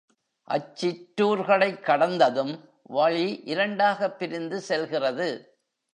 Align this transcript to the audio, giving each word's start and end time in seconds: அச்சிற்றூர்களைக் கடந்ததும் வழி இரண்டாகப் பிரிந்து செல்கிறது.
அச்சிற்றூர்களைக் 0.49 1.79
கடந்ததும் 1.79 2.69
வழி 2.83 3.41
இரண்டாகப் 3.45 4.19
பிரிந்து 4.19 4.59
செல்கிறது. 4.59 5.59